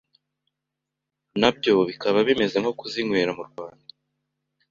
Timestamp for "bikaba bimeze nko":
1.89-2.71